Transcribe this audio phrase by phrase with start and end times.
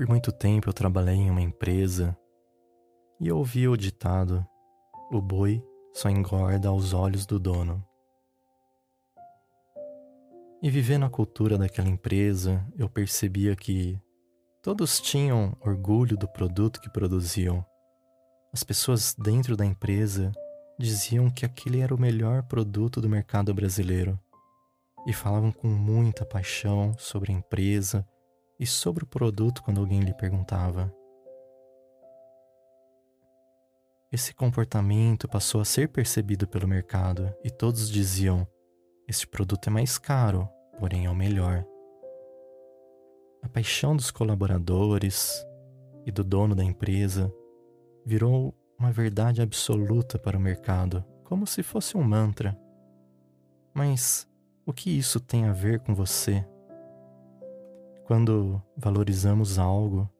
[0.00, 2.16] Por muito tempo eu trabalhei em uma empresa
[3.20, 4.42] e eu ouvi o ditado:
[5.10, 7.86] o boi só engorda aos olhos do dono.
[10.62, 14.00] E vivendo a cultura daquela empresa, eu percebia que
[14.62, 17.62] todos tinham orgulho do produto que produziam.
[18.54, 20.32] As pessoas dentro da empresa
[20.78, 24.18] diziam que aquele era o melhor produto do mercado brasileiro
[25.06, 28.08] e falavam com muita paixão sobre a empresa
[28.60, 30.94] e sobre o produto quando alguém lhe perguntava.
[34.12, 38.46] Esse comportamento passou a ser percebido pelo mercado e todos diziam:
[39.08, 40.46] este produto é mais caro,
[40.78, 41.64] porém é o melhor.
[43.42, 45.42] A paixão dos colaboradores
[46.04, 47.32] e do dono da empresa
[48.04, 52.58] virou uma verdade absoluta para o mercado, como se fosse um mantra.
[53.72, 54.28] Mas
[54.66, 56.44] o que isso tem a ver com você?
[58.10, 60.10] Quando valorizamos algo,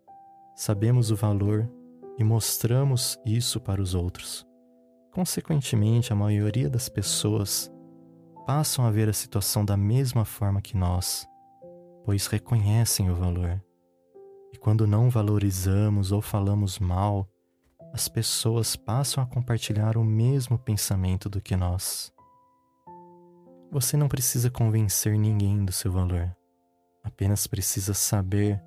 [0.55, 1.69] sabemos o valor
[2.17, 4.47] e mostramos isso para os outros.
[5.11, 7.69] Consequentemente, a maioria das pessoas
[8.47, 11.27] passam a ver a situação da mesma forma que nós,
[12.05, 13.61] pois reconhecem o valor.
[14.53, 17.29] E quando não valorizamos ou falamos mal,
[17.93, 22.13] as pessoas passam a compartilhar o mesmo pensamento do que nós.
[23.73, 26.37] Você não precisa convencer ninguém do seu valor.
[27.03, 28.63] Apenas precisa saber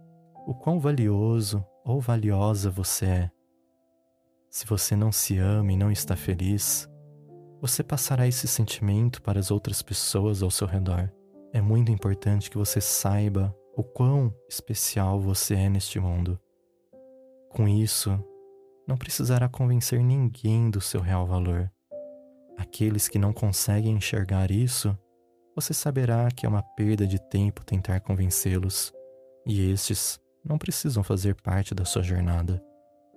[0.46, 3.32] o quão valioso ou valiosa você é.
[4.50, 6.88] Se você não se ama e não está feliz,
[7.62, 11.12] você passará esse sentimento para as outras pessoas ao seu redor.
[11.52, 16.40] É muito importante que você saiba o quão especial você é neste mundo.
[17.50, 18.24] Com isso,
[18.88, 21.72] não precisará convencer ninguém do seu real valor.
[22.58, 24.98] Aqueles que não conseguem enxergar isso,
[25.56, 28.94] você saberá que é uma perda de tempo tentar convencê-los,
[29.46, 32.62] e estes não precisam fazer parte da sua jornada.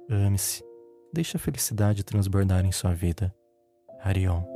[0.08, 0.62] Ame-se,
[1.12, 3.34] deixe a felicidade transbordar em sua vida.
[4.00, 4.55] Harion.